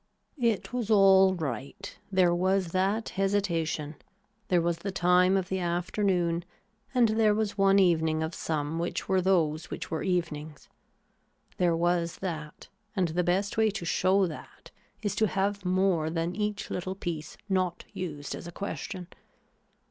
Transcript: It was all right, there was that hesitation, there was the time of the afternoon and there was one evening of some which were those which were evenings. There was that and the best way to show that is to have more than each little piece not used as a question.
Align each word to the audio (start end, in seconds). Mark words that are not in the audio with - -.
It 0.39 0.73
was 0.73 0.89
all 0.89 1.35
right, 1.35 1.95
there 2.11 2.33
was 2.33 2.69
that 2.71 3.09
hesitation, 3.09 3.93
there 4.47 4.59
was 4.59 4.79
the 4.79 4.89
time 4.91 5.37
of 5.37 5.47
the 5.49 5.59
afternoon 5.59 6.43
and 6.91 7.09
there 7.09 7.35
was 7.35 7.55
one 7.55 7.77
evening 7.77 8.23
of 8.23 8.33
some 8.33 8.79
which 8.79 9.07
were 9.07 9.21
those 9.21 9.69
which 9.69 9.91
were 9.91 10.01
evenings. 10.01 10.67
There 11.57 11.75
was 11.75 12.15
that 12.17 12.67
and 12.95 13.09
the 13.09 13.23
best 13.23 13.57
way 13.57 13.69
to 13.69 13.85
show 13.85 14.25
that 14.25 14.71
is 15.03 15.13
to 15.17 15.27
have 15.27 15.65
more 15.65 16.09
than 16.09 16.35
each 16.35 16.71
little 16.71 16.95
piece 16.95 17.37
not 17.47 17.85
used 17.93 18.33
as 18.33 18.47
a 18.47 18.51
question. 18.51 19.05